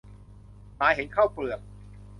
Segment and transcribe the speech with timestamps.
[0.77, 1.59] หมาเห็นข้าวเปลือก